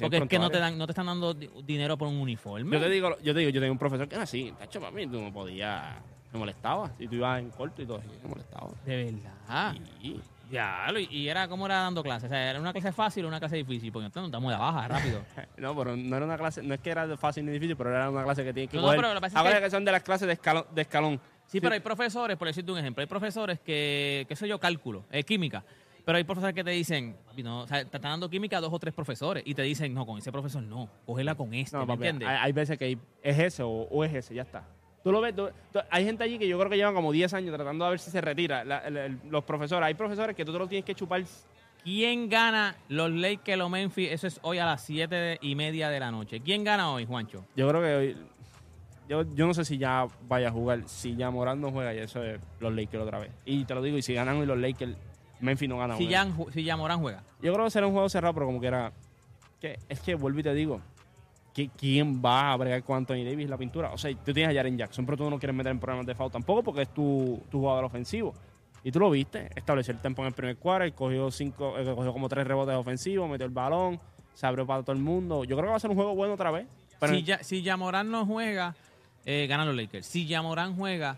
Porque 0.00 0.16
es 0.18 0.28
que 0.28 0.38
no 0.38 0.50
te, 0.50 0.58
dan, 0.58 0.76
no 0.76 0.86
te 0.86 0.92
están 0.92 1.06
dando 1.06 1.32
di- 1.32 1.48
dinero 1.64 1.96
por 1.96 2.08
un 2.08 2.16
uniforme. 2.16 2.76
Yo 2.76 2.82
te 2.82 2.90
digo, 2.90 3.16
yo 3.22 3.32
te 3.32 3.38
digo, 3.40 3.50
yo 3.50 3.60
tenía 3.60 3.72
un 3.72 3.78
profesor 3.78 4.06
que 4.06 4.16
era 4.16 4.24
así, 4.24 4.52
tacho, 4.58 4.80
papi, 4.80 5.06
tú 5.06 5.18
no 5.20 5.32
podías, 5.32 5.94
me 6.32 6.38
molestaba. 6.38 6.90
Si 6.98 7.08
tú 7.08 7.14
ibas 7.14 7.38
en 7.40 7.48
corto 7.50 7.80
y 7.80 7.86
todo, 7.86 8.02
me 8.22 8.28
molestaba. 8.28 8.70
De 8.84 9.04
verdad. 9.04 9.74
Y- 10.02 10.20
Ya, 10.52 10.86
y 11.10 11.28
era 11.28 11.48
como 11.48 11.64
era 11.64 11.76
dando 11.76 12.02
clases. 12.02 12.26
O 12.26 12.28
sea, 12.32 12.50
era 12.50 12.60
una 12.60 12.72
clase 12.72 12.92
fácil 12.92 13.24
o 13.24 13.28
una 13.28 13.40
clase 13.40 13.56
difícil. 13.56 13.90
Porque 13.90 14.04
nosotros 14.04 14.26
estamos 14.26 14.52
de 14.52 14.58
baja, 14.58 14.86
rápido. 14.86 15.22
No, 15.56 15.74
pero 15.74 15.96
no 15.96 16.14
era 16.16 16.26
una 16.26 16.36
clase, 16.36 16.62
no 16.62 16.74
es 16.74 16.80
que 16.80 16.90
era 16.90 17.16
fácil 17.16 17.46
ni 17.46 17.52
difícil, 17.52 17.74
pero 17.76 17.90
era 17.90 18.10
una 18.10 18.22
clase 18.22 18.44
que 18.44 18.52
tienes 18.52 18.70
que 18.70 18.76
No, 18.76 18.82
no, 18.82 18.88
pero 18.90 19.08
lo 19.08 19.14
que 19.14 19.20
pasa 19.22 19.38
es 19.38 19.44
Ahora 19.44 19.56
que- 19.58 19.64
que 19.64 19.70
son 19.70 19.84
de 19.84 19.92
las 19.92 20.02
clases 20.02 20.26
de 20.26 20.34
escalón. 20.34 20.66
De 20.74 20.82
escalón. 20.82 21.20
Sí, 21.46 21.60
pero 21.60 21.72
hay 21.74 21.80
profesores, 21.80 22.36
por 22.36 22.48
decirte 22.48 22.70
un 22.70 22.78
ejemplo, 22.78 23.00
hay 23.00 23.06
profesores 23.06 23.60
que, 23.60 24.24
qué 24.28 24.36
sé 24.36 24.46
yo, 24.46 24.60
cálculo, 24.60 25.04
eh, 25.10 25.22
química. 25.24 25.64
Pero 26.04 26.18
hay 26.18 26.24
profesores 26.24 26.54
que 26.54 26.64
te 26.64 26.70
dicen, 26.70 27.16
no, 27.44 27.60
o 27.60 27.66
sea, 27.66 27.78
te 27.78 27.96
están 27.96 28.02
dando 28.12 28.28
química 28.28 28.58
a 28.58 28.60
dos 28.60 28.72
o 28.72 28.78
tres 28.78 28.92
profesores 28.92 29.42
y 29.46 29.54
te 29.54 29.62
dicen, 29.62 29.94
no, 29.94 30.04
con 30.04 30.18
ese 30.18 30.32
profesor 30.32 30.62
no, 30.62 30.88
cógela 31.06 31.34
con 31.34 31.54
este, 31.54 31.76
No, 31.76 31.82
¿me 31.86 31.94
papi, 31.94 32.08
entiendes? 32.08 32.28
hay 32.28 32.52
veces 32.52 32.76
que 32.76 32.98
es 33.22 33.38
ese 33.38 33.62
o, 33.62 33.68
o 33.70 34.04
es 34.04 34.12
ese, 34.12 34.34
ya 34.34 34.42
está. 34.42 34.64
Tú 35.02 35.10
lo 35.12 35.20
ves, 35.20 35.34
tú- 35.34 35.48
tú- 35.72 35.80
hay 35.90 36.04
gente 36.04 36.22
allí 36.24 36.38
que 36.38 36.46
yo 36.46 36.56
creo 36.58 36.70
que 36.70 36.76
llevan 36.76 36.94
como 36.94 37.10
10 37.12 37.32
años 37.34 37.54
tratando 37.54 37.84
de 37.84 37.90
ver 37.90 37.98
si 37.98 38.10
se 38.10 38.20
retira. 38.20 38.64
La- 38.64 38.88
los 39.28 39.44
profesores, 39.44 39.86
hay 39.86 39.94
profesores 39.94 40.36
que 40.36 40.44
tú 40.44 40.52
te 40.52 40.58
lo 40.58 40.68
tienes 40.68 40.84
que 40.84 40.94
chupar. 40.94 41.22
¿Quién 41.82 42.28
gana 42.28 42.76
los 42.88 43.10
Lakers 43.10 43.60
o 43.60 43.68
Memphis? 43.68 44.10
Eso 44.12 44.26
es 44.28 44.38
hoy 44.42 44.58
a 44.58 44.66
las 44.66 44.82
siete 44.84 45.38
y 45.42 45.56
media 45.56 45.88
de 45.90 45.98
la 45.98 46.12
noche. 46.12 46.40
¿Quién 46.40 46.62
gana 46.62 46.92
hoy, 46.92 47.04
Juancho? 47.06 47.44
Yo 47.56 47.68
creo 47.68 47.82
que 47.82 47.94
hoy, 47.96 48.16
yo, 49.08 49.24
yo 49.34 49.46
no 49.48 49.54
sé 49.54 49.64
si 49.64 49.78
ya 49.78 50.06
vaya 50.28 50.48
a 50.48 50.52
jugar. 50.52 50.82
Si 50.86 51.16
ya 51.16 51.30
Morán 51.32 51.60
no 51.60 51.72
juega, 51.72 51.92
ya 51.92 52.02
eso 52.02 52.22
es 52.22 52.40
los 52.60 52.72
Lakers 52.72 53.02
otra 53.02 53.18
vez. 53.18 53.32
Y 53.44 53.64
te 53.64 53.74
lo 53.74 53.82
digo, 53.82 53.98
y 53.98 54.02
si 54.02 54.14
ganan 54.14 54.36
hoy 54.36 54.46
los 54.46 54.58
Lakers, 54.58 54.96
Memphis 55.40 55.68
no 55.68 55.78
gana 55.78 55.96
Si 55.96 56.04
hoy. 56.04 56.10
ya, 56.10 56.28
si 56.52 56.62
ya 56.62 56.76
Morán 56.76 57.00
juega. 57.00 57.24
Yo 57.42 57.52
creo 57.52 57.64
que 57.64 57.70
será 57.72 57.88
un 57.88 57.92
juego 57.94 58.08
cerrado, 58.08 58.32
pero 58.34 58.46
como 58.46 58.60
que 58.60 58.68
era. 58.68 58.92
Que, 59.60 59.78
es 59.88 59.98
que 60.00 60.14
vuelvo 60.14 60.38
y 60.38 60.42
te 60.44 60.54
digo. 60.54 60.80
¿Quién 61.52 62.22
va 62.24 62.52
a 62.52 62.56
bregar 62.56 62.82
con 62.82 62.96
Anthony 62.96 63.24
Davis 63.24 63.48
la 63.48 63.58
pintura? 63.58 63.92
O 63.92 63.98
sea, 63.98 64.14
tú 64.14 64.32
tienes 64.32 64.54
a 64.54 64.56
Jaren 64.56 64.78
Jackson, 64.78 65.04
pero 65.04 65.18
tú 65.18 65.30
no 65.30 65.38
quieres 65.38 65.54
meter 65.54 65.70
en 65.70 65.78
problemas 65.78 66.06
de 66.06 66.14
foul 66.14 66.30
tampoco 66.30 66.62
porque 66.62 66.82
es 66.82 66.88
tu, 66.94 67.42
tu 67.50 67.60
jugador 67.60 67.84
ofensivo. 67.84 68.34
Y 68.84 68.90
tú 68.90 68.98
lo 68.98 69.10
viste, 69.10 69.50
estableció 69.54 69.92
el 69.92 70.00
tempo 70.00 70.22
en 70.22 70.28
el 70.28 70.34
primer 70.34 70.56
cuarto, 70.56 70.92
cogió 70.94 71.30
cinco, 71.30 71.78
eh, 71.78 71.84
cogió 71.94 72.12
como 72.12 72.28
tres 72.28 72.46
rebotes 72.46 72.74
ofensivos, 72.74 73.28
metió 73.28 73.46
el 73.46 73.52
balón, 73.52 74.00
se 74.34 74.46
abrió 74.46 74.66
para 74.66 74.82
todo 74.82 74.96
el 74.96 75.02
mundo. 75.02 75.44
Yo 75.44 75.56
creo 75.56 75.66
que 75.66 75.70
va 75.70 75.76
a 75.76 75.80
ser 75.80 75.90
un 75.90 75.96
juego 75.96 76.14
bueno 76.14 76.34
otra 76.34 76.50
vez. 76.50 76.66
Pero 76.98 77.14
si, 77.14 77.22
ya, 77.22 77.42
si 77.42 77.62
Yamorán 77.62 78.10
no 78.10 78.26
juega, 78.26 78.74
eh, 79.24 79.46
ganan 79.48 79.66
los 79.68 79.76
Lakers. 79.76 80.06
Si 80.06 80.26
Yamorán 80.26 80.74
juega, 80.76 81.16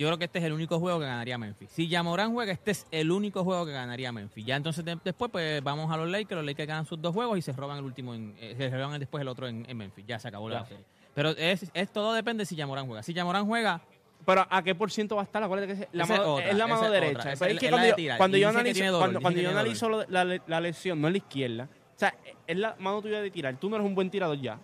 yo 0.00 0.06
creo 0.08 0.18
que 0.18 0.24
este 0.24 0.38
es 0.38 0.44
el 0.46 0.52
único 0.54 0.78
juego 0.80 0.98
que 0.98 1.04
ganaría 1.04 1.36
Memphis. 1.36 1.70
Si 1.70 1.86
Yamorán 1.86 2.32
juega, 2.32 2.52
este 2.52 2.70
es 2.70 2.86
el 2.90 3.10
único 3.10 3.44
juego 3.44 3.66
que 3.66 3.72
ganaría 3.72 4.10
Memphis. 4.12 4.44
Ya 4.46 4.56
entonces 4.56 4.82
de- 4.84 4.98
después 5.04 5.30
pues 5.30 5.62
vamos 5.62 5.92
a 5.92 5.96
los 5.98 6.08
Lakers, 6.08 6.36
los 6.38 6.44
Lakers 6.46 6.66
ganan 6.68 6.86
sus 6.86 7.00
dos 7.02 7.12
juegos 7.14 7.36
y 7.38 7.42
se 7.42 7.52
roban 7.52 7.76
el 7.78 7.84
último, 7.84 8.14
en, 8.14 8.34
eh, 8.40 8.54
se 8.56 8.70
roban 8.70 8.98
después 8.98 9.20
el 9.20 9.28
otro 9.28 9.46
en, 9.46 9.66
en 9.68 9.76
Memphis. 9.76 10.06
Ya 10.06 10.18
se 10.18 10.28
acabó 10.28 10.48
la 10.48 10.64
serie. 10.64 10.84
Pero 11.14 11.30
es, 11.30 11.70
es 11.74 11.92
todo 11.92 12.14
depende 12.14 12.46
si 12.46 12.56
Yamorán 12.56 12.86
juega. 12.86 13.02
Si 13.02 13.12
Yamorán 13.12 13.44
juega, 13.46 13.82
Pero 14.24 14.46
¿a 14.48 14.62
qué 14.62 14.74
por 14.74 14.90
ciento 14.90 15.16
va 15.16 15.22
a 15.22 15.24
estar? 15.24 15.42
Acuérdate 15.42 15.74
que 15.74 15.82
es 15.84 15.88
la 15.92 16.04
es 16.04 16.08
mano, 16.10 16.34
otra, 16.34 16.48
es 16.50 16.56
la 16.56 16.66
mano 16.66 16.84
es 16.86 16.90
derecha. 16.92 17.32
es 17.32 17.42
es 17.42 17.58
que 17.58 17.68
cuando 17.70 17.88
yo, 17.88 18.16
cuando 18.16 18.36
yo 18.38 18.48
analizo, 18.48 18.72
tiene 18.74 18.88
dolor, 18.88 19.00
cuando, 19.02 19.18
dice 19.18 19.22
cuando 19.22 19.36
que 19.38 19.42
yo 19.42 19.48
tiene 19.50 19.60
analizo 19.60 19.88
lo- 19.88 20.06
la, 20.08 20.40
la 20.46 20.60
lesión, 20.60 21.00
no 21.00 21.08
es 21.08 21.12
la 21.12 21.18
izquierda. 21.18 21.64
O 21.64 21.98
sea, 22.00 22.14
es 22.46 22.56
la 22.56 22.74
mano 22.78 23.02
tuya 23.02 23.20
de 23.20 23.30
tirar. 23.30 23.56
Tú 23.58 23.68
no 23.68 23.76
eres 23.76 23.86
un 23.86 23.94
buen 23.94 24.08
tirador 24.10 24.40
ya. 24.40 24.58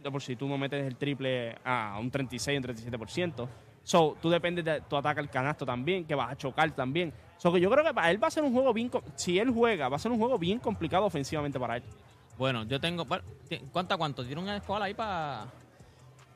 De 0.00 0.10
por 0.12 0.22
si 0.22 0.36
tú 0.36 0.46
no 0.46 0.56
metes 0.56 0.86
el 0.86 0.94
triple 0.96 1.56
a 1.64 1.96
un 2.00 2.08
36, 2.10 2.58
un 2.60 2.64
37%. 2.64 3.48
So, 3.86 4.16
tú 4.20 4.28
dependes 4.28 4.64
de 4.64 4.80
tu 4.80 4.96
ataque 4.96 5.20
al 5.20 5.30
canasto 5.30 5.64
también, 5.64 6.04
que 6.04 6.16
vas 6.16 6.32
a 6.32 6.36
chocar 6.36 6.68
también. 6.72 7.12
So, 7.36 7.52
que 7.52 7.60
yo 7.60 7.70
creo 7.70 7.84
que 7.84 7.94
para 7.94 8.10
él 8.10 8.20
va 8.20 8.26
a 8.26 8.30
ser 8.32 8.42
un 8.42 8.52
juego 8.52 8.72
bien... 8.72 8.90
Si 9.14 9.38
él 9.38 9.50
juega, 9.50 9.88
va 9.88 9.94
a 9.94 9.98
ser 10.00 10.10
un 10.10 10.18
juego 10.18 10.40
bien 10.40 10.58
complicado 10.58 11.04
ofensivamente 11.04 11.60
para 11.60 11.76
él. 11.76 11.84
bueno, 12.36 12.64
yo 12.64 12.80
tengo... 12.80 13.04
bueno, 13.04 13.22
¿Cuánto 13.70 13.94
a 13.94 13.96
cuánto? 13.96 14.24
¿Tiene 14.24 14.42
una 14.42 14.56
escuela 14.56 14.86
ahí 14.86 14.94
para 14.94 15.46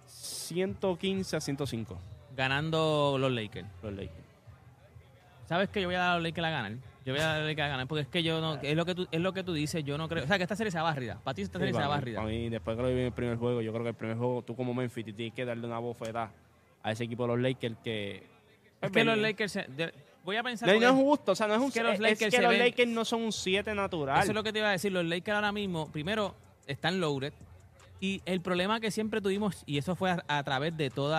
115 0.07 1.37
a 1.37 1.41
105 1.41 1.99
ganando 2.37 3.17
los 3.19 3.33
Lakers? 3.33 3.67
los 3.83 3.95
Lakers. 3.95 4.29
¿Sabes 5.47 5.71
que 5.71 5.81
yo 5.81 5.89
voy 5.89 5.97
a 5.97 5.99
dar 5.99 6.11
a 6.11 6.15
los 6.15 6.23
Lakers 6.23 6.47
a 6.47 6.51
ganar? 6.51 6.73
Yo 7.05 7.13
voy 7.13 7.21
a 7.21 7.25
dar 7.25 7.35
a 7.35 7.39
los 7.41 7.49
Lakers 7.49 7.67
a 7.67 7.69
ganar 7.69 7.89
porque 7.89 8.03
es 8.03 8.09
que 8.09 8.23
yo 8.23 8.41
no... 8.41 8.61
Es 8.63 8.77
lo 8.77 8.85
que 8.85 8.95
tú, 8.95 9.09
es 9.11 9.21
lo 9.21 9.33
que 9.33 9.43
tú 9.43 9.55
dices, 9.55 9.83
yo 9.83 9.99
no 9.99 10.09
creo... 10.09 10.23
O 10.23 10.27
sea, 10.29 10.37
que 10.37 10.45
esta 10.45 10.55
serie 10.55 10.71
se 10.71 10.79
va 10.79 10.85
barrida. 10.85 11.19
Para 11.25 11.35
ti 11.35 11.43
esta 11.43 11.59
serie 11.59 11.75
Sí, 11.75 11.81
se 11.81 11.83
va 11.83 11.89
barrida. 11.89 12.21
para 12.21 12.31
mí, 12.31 12.49
después 12.49 12.77
que 12.77 12.83
lo 12.85 12.89
vi 12.91 12.95
en 12.95 13.07
el 13.07 13.13
primer 13.13 13.39
juego, 13.39 13.61
yo 13.61 13.73
creo 13.73 13.83
que 13.83 13.89
el 13.89 13.97
primer 13.97 14.17
juego, 14.17 14.43
tú 14.43 14.55
como 14.55 14.73
Memphis, 14.73 15.05
tienes 15.17 15.35
que 15.35 15.45
darle 15.45 15.67
una 15.67 15.81
bofetada 15.81 16.31
a 16.83 16.93
ese 16.93 17.05
equipo 17.05 17.25
de 17.25 17.29
los 17.29 17.41
Lakers 17.41 17.77
que... 17.85 18.27
Es 18.81 18.91
que 18.91 19.05
los 19.05 19.19
Lakers... 19.19 19.55
de- 19.55 19.93
voy 20.25 20.37
a 20.37 20.43
pensar... 20.43 20.69
No, 20.69 20.81
no 20.81 20.87
es 20.89 20.93
justo, 20.95 21.33
o 21.33 21.35
sea, 21.35 21.47
no 21.47 21.55
es 21.55 21.61
un... 21.61 21.71
Que 21.71 21.83
los 21.83 21.95
es 21.95 22.01
Lakers 22.01 22.35
que 22.35 22.41
los 22.43 22.51
ven- 22.51 22.61
Lakers 22.61 22.89
no 22.91 23.05
son 23.05 23.23
un 23.23 23.33
7 23.33 23.75
natural. 23.75 24.19
Eso 24.21 24.31
es 24.31 24.35
lo 24.35 24.43
que 24.43 24.53
te 24.53 24.59
iba 24.61 24.69
a 24.69 24.73
decir. 24.73 24.93
Los 24.93 25.05
Lakers 25.05 25.35
ahora 25.35 25.53
mismo, 25.53 25.91
primero, 25.93 26.35
están 26.67 27.01
loaded. 27.01 27.33
Y 28.03 28.23
el 28.25 28.41
problema 28.41 28.81
que 28.81 28.91
siempre 28.91 29.21
tuvimos, 29.21 29.63
y 29.67 29.77
eso 29.77 29.95
fue 29.95 30.11
a, 30.11 30.25
a 30.27 30.43
través 30.43 30.75
de 30.77 30.89
todo 30.89 31.15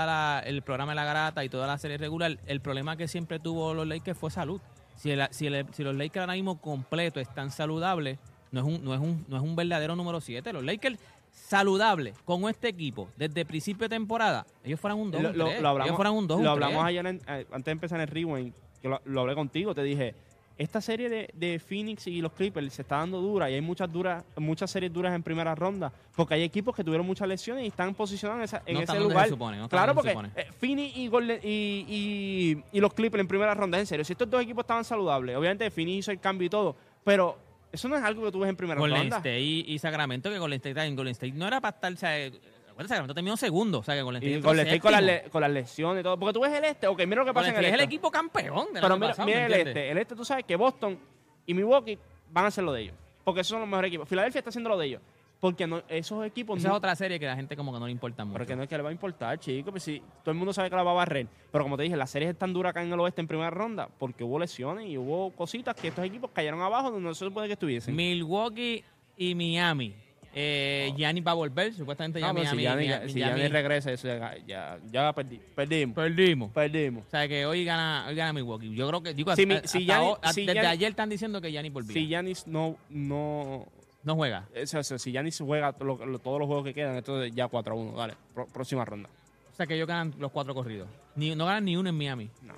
el 0.45 0.61
programa 0.63 0.93
de 0.93 0.95
la 0.95 1.05
garata 1.05 1.43
y 1.45 1.49
toda 1.49 1.67
la 1.67 1.77
serie 1.77 1.97
regular, 1.99 2.39
el 2.47 2.59
problema 2.61 2.97
que 2.97 3.07
siempre 3.07 3.37
tuvo 3.39 3.75
los 3.75 3.85
Lakers 3.87 4.17
fue 4.17 4.31
salud. 4.31 4.59
Si, 4.95 5.11
el- 5.11 5.27
si, 5.29 5.45
el- 5.47 5.67
si 5.73 5.83
los 5.83 5.95
Lakers 5.95 6.21
ahora 6.21 6.33
mismo 6.33 6.59
completo 6.59 7.19
están 7.19 7.51
saludables, 7.51 8.17
no 8.51 8.61
es 8.61 8.65
un, 8.65 8.83
no 8.83 8.93
es 8.95 8.99
un, 8.99 9.23
no 9.27 9.37
es 9.37 9.43
un 9.43 9.55
verdadero 9.55 9.95
número 9.95 10.19
7. 10.21 10.51
Los 10.53 10.63
Lakers 10.63 10.97
saludables 11.31 12.17
con 12.25 12.47
este 12.49 12.67
equipo 12.67 13.07
desde 13.17 13.45
principio 13.45 13.87
de 13.87 13.95
temporada, 13.95 14.45
ellos 14.63 14.79
fueran 14.79 14.99
un 14.99 15.11
2 15.11 15.21
lo, 15.21 15.31
lo- 15.33 15.45
lo 15.61 15.67
hablamos, 15.69 15.85
ellos 15.85 15.95
fueran 15.95 16.13
un 16.13 16.27
2 16.27 16.41
lo 16.41 16.49
hablamos 16.51 16.83
ayer, 16.85 17.05
en- 17.05 17.21
eh, 17.27 17.45
antes 17.51 17.65
de 17.65 17.71
empezar 17.71 17.97
en 17.99 18.03
el 18.03 18.07
Rewind, 18.07 18.53
que 18.81 18.87
lo, 18.89 19.01
lo 19.05 19.21
hablé 19.21 19.35
contigo, 19.35 19.73
te 19.75 19.83
dije, 19.83 20.13
esta 20.57 20.79
serie 20.81 21.09
de, 21.09 21.29
de 21.33 21.57
Phoenix 21.59 22.05
y 22.07 22.21
los 22.21 22.33
Clippers 22.33 22.73
se 22.73 22.83
está 22.83 22.97
dando 22.97 23.19
dura 23.19 23.49
y 23.49 23.55
hay 23.55 23.61
muchas 23.61 23.91
duras, 23.91 24.23
muchas 24.37 24.69
series 24.69 24.93
duras 24.93 25.13
en 25.15 25.23
primera 25.23 25.55
ronda, 25.55 25.91
porque 26.15 26.35
hay 26.35 26.43
equipos 26.43 26.75
que 26.75 26.83
tuvieron 26.83 27.07
muchas 27.07 27.27
lesiones 27.27 27.63
y 27.63 27.67
están 27.67 27.95
posicionados 27.95 28.41
en, 28.41 28.43
esa- 28.43 28.61
en 28.65 28.75
No 28.75 28.81
ese 28.81 28.99
lugar. 28.99 29.27
supone, 29.29 29.57
no 29.57 29.67
claro, 29.69 29.95
porque 29.95 30.11
eh, 30.35 30.47
Phoenix 30.59 30.95
y, 30.97 31.07
Golden- 31.09 31.39
y, 31.43 31.85
y- 31.87 32.63
y 32.77 32.79
los 32.79 32.93
Clippers 32.93 33.21
en 33.21 33.27
primera 33.27 33.55
ronda, 33.55 33.79
en 33.79 33.87
serio, 33.87 34.05
si 34.05 34.13
estos 34.13 34.29
dos 34.29 34.41
equipos 34.43 34.63
estaban 34.63 34.83
saludables, 34.83 35.35
obviamente 35.35 35.71
Phoenix 35.71 35.99
hizo 35.99 36.11
el 36.11 36.19
cambio 36.19 36.45
y 36.45 36.49
todo, 36.49 36.75
pero 37.03 37.37
eso 37.71 37.87
no 37.87 37.97
es 37.97 38.03
algo 38.03 38.23
que 38.25 38.31
tú 38.31 38.39
ves 38.39 38.49
en 38.49 38.55
primera 38.55 38.79
Golden 38.79 38.99
ronda. 39.01 39.17
State 39.17 39.39
y, 39.41 39.65
y 39.67 39.79
Sacramento, 39.79 40.29
que 40.29 40.37
Golden 40.39 40.57
State, 40.57 40.85
en 40.87 40.95
Golden 40.95 41.11
State 41.11 41.33
no 41.33 41.47
era 41.47 41.59
para 41.61 41.75
estar, 41.75 41.93
o 41.93 41.95
sea, 41.95 42.19
eh, 42.19 42.27
acuérdate, 42.69 42.87
Sacramento 42.89 43.13
terminó 43.13 43.37
segundo, 43.37 43.79
o 43.79 43.83
sea, 43.83 43.95
que 43.95 44.01
Golden 44.01 44.21
State 44.23 44.37
Y 44.37 44.41
Golden 44.41 44.65
State 44.67 44.79
con 44.81 44.91
las, 44.91 45.03
le- 45.03 45.23
con 45.29 45.41
las 45.41 45.51
lesiones 45.51 46.01
y 46.01 46.03
todo. 46.03 46.17
Porque 46.19 46.33
tú 46.33 46.41
ves 46.41 46.51
el 46.53 46.65
este, 46.65 46.87
ok, 46.87 46.99
mira 47.05 47.21
lo 47.21 47.25
que 47.25 47.33
pasa 47.33 47.47
Golden 47.47 47.53
en 47.53 47.59
el 47.59 47.65
State 47.65 47.67
es 47.67 47.73
el 47.73 47.79
este. 47.81 47.83
equipo 47.95 48.11
campeón 48.11 48.65
del 48.73 48.81
Pero 48.81 48.85
año 48.87 48.95
mira, 48.97 49.07
pasado, 49.09 49.25
mira 49.27 49.39
¿me 49.39 49.45
el 49.45 49.53
este. 49.67 49.91
El 49.91 49.97
este, 49.97 50.15
tú 50.15 50.25
sabes 50.25 50.45
que 50.45 50.55
Boston 50.55 50.99
y 51.45 51.53
Milwaukee 51.53 51.97
van 52.29 52.45
a 52.45 52.47
hacer 52.47 52.63
lo 52.63 52.73
de 52.73 52.81
ellos. 52.83 52.95
Porque 53.23 53.41
esos 53.41 53.49
son 53.51 53.59
los 53.59 53.69
mejores 53.69 53.89
equipos. 53.89 54.09
Filadelfia 54.09 54.39
está 54.39 54.49
haciendo 54.49 54.69
lo 54.69 54.77
de 54.77 54.85
ellos. 54.87 55.01
Porque 55.41 55.65
no, 55.67 55.81
esos 55.89 56.23
equipos 56.25 56.59
Esa 56.59 56.67
no, 56.69 56.75
es 56.75 56.77
otra 56.77 56.95
serie 56.95 57.19
que 57.19 57.25
a 57.27 57.31
la 57.31 57.35
gente 57.35 57.57
como 57.57 57.73
que 57.73 57.79
no 57.79 57.87
le 57.87 57.91
importa 57.91 58.23
mucho. 58.23 58.37
Porque 58.37 58.55
no 58.55 58.61
es 58.63 58.69
que 58.69 58.77
le 58.77 58.83
va 58.83 58.89
a 58.89 58.91
importar, 58.93 59.37
chicos. 59.39 59.71
Pues 59.71 59.83
si 59.83 59.99
todo 60.23 60.31
el 60.31 60.37
mundo 60.37 60.53
sabe 60.53 60.69
que 60.69 60.75
la 60.75 60.83
va 60.83 60.91
a 60.91 60.93
barrer. 60.93 61.27
Pero 61.51 61.63
como 61.65 61.75
te 61.77 61.83
dije, 61.83 61.97
las 61.97 62.11
series 62.11 62.29
están 62.31 62.53
duras 62.53 62.69
acá 62.69 62.83
en 62.83 62.93
el 62.93 62.99
oeste 62.99 63.21
en 63.21 63.27
primera 63.27 63.49
ronda. 63.49 63.89
Porque 63.97 64.23
hubo 64.23 64.37
lesiones 64.39 64.87
y 64.87 64.97
hubo 64.99 65.31
cositas 65.31 65.75
que 65.75 65.87
estos 65.89 66.05
equipos 66.05 66.29
cayeron 66.31 66.61
abajo 66.61 66.91
donde 66.91 67.09
no 67.09 67.13
se 67.15 67.25
supone 67.25 67.47
que 67.47 67.53
estuviesen. 67.53 67.95
Milwaukee 67.95 68.83
y 69.17 69.33
Miami. 69.35 69.95
Eh, 70.33 70.93
Giannis 70.95 71.25
va 71.27 71.31
a 71.31 71.33
volver, 71.33 71.73
supuestamente 71.73 72.21
ya 72.21 72.29
Ah, 72.29 72.33
pero 72.33 72.43
Miami. 72.45 72.57
si 72.57 72.63
Giannis, 72.63 72.87
Miami- 72.87 73.11
si 73.11 73.19
Giannis 73.19 73.51
regresa, 73.51 73.91
eso 73.91 74.07
ya, 74.07 74.37
ya, 74.47 74.79
ya 74.89 75.13
perdí- 75.13 75.41
perdimos. 75.55 75.93
perdimos. 75.95 76.51
Perdimos. 76.51 77.03
O 77.05 77.09
sea 77.09 77.27
que 77.27 77.45
hoy 77.45 77.65
gana, 77.65 78.05
hoy 78.07 78.15
gana 78.15 78.31
Milwaukee. 78.31 78.73
Yo 78.73 78.87
creo 78.87 79.03
que, 79.03 79.13
digo, 79.13 79.35
Si 79.35 79.41
hasta- 79.41 79.45
mi- 79.53 79.55
hasta 79.55 79.67
si 79.67 79.89
hasta- 79.89 80.53
desde 80.53 80.67
ayer 80.67 80.89
están 80.91 81.09
diciendo 81.09 81.41
que 81.41 81.51
Giannis 81.51 81.73
volvía. 81.73 81.93
Si 81.93 82.07
Giannis 82.07 82.47
no, 82.47 82.77
no, 82.89 83.65
No 84.03 84.15
juega. 84.15 84.47
Eso, 84.53 84.79
eso, 84.79 84.97
si 84.97 85.11
Giannis 85.11 85.37
juega 85.39 85.73
to- 85.73 85.83
lo- 85.83 86.05
lo- 86.05 86.19
todos 86.19 86.39
los 86.39 86.47
juegos 86.47 86.65
que 86.65 86.73
quedan, 86.73 86.95
entonces 86.95 87.31
ya 87.35 87.47
4 87.47 87.73
a 87.73 87.77
1. 87.77 87.97
Dale, 87.97 88.15
pro- 88.33 88.47
próxima 88.47 88.83
ronda. 88.83 89.09
O 89.51 89.55
sea 89.55 89.67
que 89.67 89.75
ellos 89.75 89.87
ganan 89.87 90.13
los 90.17 90.31
cuatro 90.31 90.53
corridos. 90.55 90.87
Ni, 91.15 91.35
no 91.35 91.45
ganan 91.45 91.65
ni 91.65 91.77
uno 91.77 91.89
en 91.89 91.97
Miami. 91.97 92.29
No, 92.41 92.53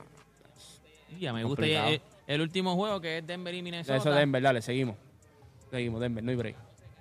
Ya 1.20 1.34
me 1.34 1.44
gusta 1.44 1.66
el, 1.66 2.02
el 2.28 2.42
último 2.42 2.76
juego 2.76 3.02
que 3.02 3.18
es 3.18 3.28
Denver 3.28 3.54
y 3.54 3.62
Minnesota. 3.62 3.98
eso 3.98 4.12
Denver, 4.12 4.42
dale, 4.42 4.62
seguimos. 4.62 4.96
Seguimos, 5.70 6.00
Denver, 6.00 6.24
no 6.24 6.30
hay 6.32 6.38
break. 6.38 6.56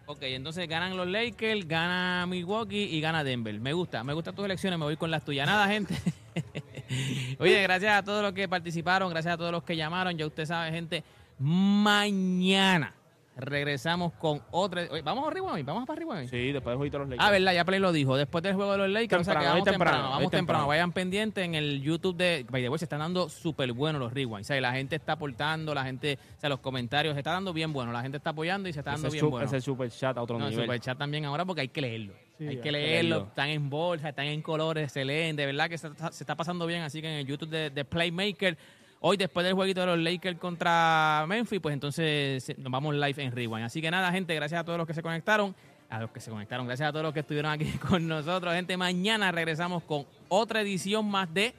Ok, 0.07 0.19
entonces 0.23 0.69
ganan 0.69 0.97
los 0.97 1.07
Lakers, 1.07 1.69
gana 1.69 2.27
Milwaukee 2.27 2.83
y 2.85 3.01
gana 3.01 3.23
Denver. 3.23 3.59
Me 3.61 3.73
gusta, 3.73 4.03
me 4.03 4.13
gustan 4.13 4.35
tus 4.35 4.45
elecciones, 4.45 4.79
me 4.79 4.85
voy 4.87 4.97
con 4.97 5.11
las 5.11 5.25
tuyas. 5.25 5.47
Nada, 5.47 5.69
gente. 5.69 5.95
Oye, 7.39 7.63
gracias 7.63 7.97
a 7.99 8.03
todos 8.03 8.23
los 8.23 8.33
que 8.33 8.49
participaron, 8.49 9.09
gracias 9.11 9.35
a 9.35 9.37
todos 9.39 9.53
los 9.53 9.63
que 9.63 9.77
llamaron. 9.77 10.17
Ya 10.19 10.27
usted 10.27 10.45
sabe, 10.47 10.73
gente, 10.73 11.05
mañana 11.39 12.93
regresamos 13.37 14.12
con 14.15 14.43
otra. 14.51 14.83
Oye, 14.91 15.03
¿Vamos 15.03 15.27
a 15.27 15.31
Rewind? 15.31 15.65
¿Vamos 15.67 15.87
para 15.87 15.99
Rewind? 16.01 16.29
Sí, 16.29 16.53
después 16.53 16.73
del 16.73 16.77
jueguito 16.77 16.99
de 16.99 17.05
los 17.05 17.09
Lakers. 17.11 17.27
Ah, 17.29 17.31
verdad, 17.31 17.55
ya 17.55 17.65
Play 17.65 17.81
lo 17.81 17.93
dijo. 17.93 18.17
Después 18.17 18.43
del 18.43 18.55
juego 18.55 18.73
de 18.73 18.79
los 18.79 18.89
Lakers, 18.91 19.21
o 19.23 19.25
sea 19.25 19.39
que 19.41 19.47
vamos 19.47 19.65
temprano, 19.65 19.99
vamos 19.99 20.19
temprano. 20.19 20.31
temprano. 20.39 20.67
Vayan 20.69 20.93
pendientes 20.93 21.45
en 21.45 21.55
el 21.55 21.83
YouTube 21.83 22.17
de 22.17 22.47
By 22.51 22.62
the 22.62 22.69
way, 22.69 22.79
se 22.79 22.85
están 22.85 22.99
dando 23.01 23.29
súper 23.29 23.73
buenos 23.73 24.01
los 24.01 24.12
rewinds. 24.12 24.47
O 24.47 24.49
sea, 24.49 24.61
la 24.61 24.73
gente 24.73 24.97
está 24.97 25.12
aportando, 25.12 25.75
la 25.75 25.85
gente, 25.85 26.19
o 26.37 26.41
sea, 26.41 26.49
los 26.51 26.61
comentarios 26.61 27.15
se 27.15 27.21
está 27.21 27.33
dando 27.33 27.53
bien 27.53 27.73
bueno. 27.73 27.93
La 27.93 28.03
gente 28.03 28.19
está 28.19 28.31
apoyando 28.31 28.69
y 28.69 28.73
se 28.73 28.81
está 28.81 28.93
dando 28.93 29.09
ese, 29.09 29.17
bien 29.17 29.31
bueno. 29.31 29.47
ese 29.47 29.61
super 29.61 29.91
chat 29.91 30.17
a 30.17 30.23
otro 30.23 30.39
No, 30.39 30.45
el 30.47 30.51
nivel. 30.51 30.67
superchat 30.67 30.99
también 30.99 31.25
ahora 31.25 31.45
porque 31.45 31.62
hay 31.62 31.69
que 31.69 31.81
leerlo. 31.81 32.12
Sí, 32.39 32.49
hay 32.49 32.57
que 32.57 32.62
que 32.62 32.73
leerlo. 32.73 33.09
leerlo. 33.11 33.29
Están 33.29 33.49
en 33.51 33.71
bolsa, 33.71 34.09
están 34.09 34.27
en 34.27 34.43
colores, 34.43 34.91
se 34.93 35.05
leen. 35.05 35.37
De 35.37 35.47
verdad 35.47 35.69
que 35.69 35.79
se, 35.79 35.87
está- 35.89 36.12
se 36.12 36.23
está 36.25 36.35
pasando 36.35 36.67
bien. 36.67 36.83
Así 36.83 37.01
que 37.01 37.09
en 37.09 37.15
el 37.21 37.27
YouTube 37.27 37.49
de, 37.51 37.71
de 37.71 37.85
Playmaker, 37.85 38.57
hoy 39.03 39.17
después 39.17 39.45
del 39.45 39.55
jueguito 39.55 39.81
de 39.81 39.87
los 39.87 39.99
Lakers 39.99 40.39
contra 40.39 41.25
Memphis, 41.29 41.61
pues 41.61 41.73
entonces 41.75 42.59
nos 42.59 42.73
vamos 42.73 42.95
live 42.95 43.23
en 43.23 43.33
Rewind. 43.33 43.65
Así 43.65 43.83
que 43.83 43.91
nada, 43.91 44.11
gente, 44.11 44.35
gracias 44.35 44.61
a 44.61 44.65
todos 44.65 44.79
los 44.79 44.87
que 44.87 44.95
se 44.95 45.03
conectaron. 45.03 45.55
A 45.91 46.01
los 46.01 46.11
que 46.11 46.21
se 46.21 46.31
conectaron, 46.31 46.67
gracias 46.67 46.89
a 46.89 46.93
todos 46.93 47.05
los 47.05 47.13
que 47.13 47.21
estuvieron 47.21 47.53
aquí 47.53 47.67
con 47.89 48.09
nosotros. 48.09 48.55
Gente, 48.55 48.77
mañana 48.79 49.31
regresamos 49.31 49.83
con 49.83 50.07
otra 50.29 50.63
edición 50.63 51.11
más 51.11 51.33
de 51.35 51.55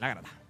La 0.00 0.08
Grata. 0.08 0.43